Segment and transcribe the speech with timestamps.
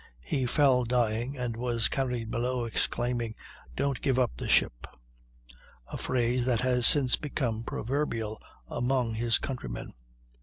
[0.25, 3.35] He fell dying, and was carried below, exclaiming:
[3.75, 4.87] "Don't give up the ship"
[5.85, 9.93] a phrase that has since become proverbial among his countrymen.